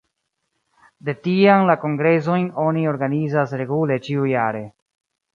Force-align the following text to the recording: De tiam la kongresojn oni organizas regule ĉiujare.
De 1.09 1.13
tiam 1.25 1.65
la 1.69 1.75
kongresojn 1.83 2.47
oni 2.63 2.85
organizas 2.91 3.53
regule 3.63 3.99
ĉiujare. 4.09 4.63